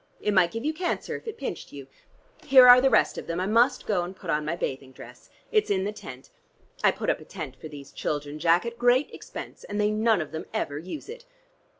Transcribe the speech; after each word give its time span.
It 0.19 0.33
might 0.33 0.49
give 0.49 0.65
you 0.65 0.73
cancer 0.73 1.15
if 1.15 1.27
it 1.27 1.37
pinched 1.37 1.71
you. 1.71 1.85
Here 2.43 2.67
are 2.67 2.81
the 2.81 2.89
rest 2.89 3.19
of 3.19 3.27
them: 3.27 3.39
I 3.39 3.45
must 3.45 3.85
go 3.85 4.01
and 4.01 4.15
put 4.15 4.31
on 4.31 4.43
my 4.43 4.55
bathing 4.55 4.91
dress. 4.91 5.29
It's 5.51 5.69
in 5.69 5.83
the 5.83 5.91
tent. 5.91 6.31
I 6.83 6.89
put 6.89 7.11
up 7.11 7.19
a 7.19 7.23
tent 7.23 7.55
for 7.55 7.67
these 7.67 7.91
children, 7.91 8.39
Jack, 8.39 8.65
at 8.65 8.79
great 8.79 9.13
expense, 9.13 9.63
and 9.63 9.79
they 9.79 9.91
none 9.91 10.19
of 10.19 10.31
them 10.31 10.45
ever 10.55 10.79
use 10.79 11.07
it. 11.07 11.25